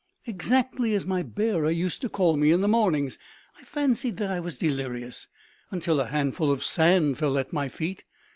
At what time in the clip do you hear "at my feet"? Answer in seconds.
7.37-8.03